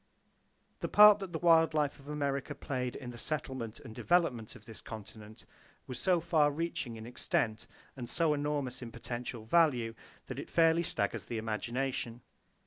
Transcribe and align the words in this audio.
The 0.79 0.87
part 0.87 1.19
that 1.19 1.31
the 1.31 1.37
wild 1.37 1.75
life 1.75 1.99
of 1.99 2.07
America 2.07 2.55
played 2.55 2.95
in 2.95 3.11
the 3.11 3.19
settlement 3.19 3.79
and 3.79 3.93
development 3.93 4.55
of 4.55 4.65
this 4.65 4.81
continent 4.81 5.45
was 5.85 5.99
so 5.99 6.19
far 6.19 6.49
reaching 6.49 6.95
in 6.95 7.05
extent, 7.05 7.67
and 7.95 8.09
so 8.09 8.33
enormous 8.33 8.81
in 8.81 8.91
potential 8.91 9.45
value, 9.45 9.93
that 10.25 10.39
it 10.39 10.49
fairly 10.49 10.81
staggers 10.81 11.27
the 11.27 11.37
imagination. 11.37 12.21